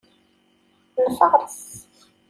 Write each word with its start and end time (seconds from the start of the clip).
Nfares. 1.07 1.57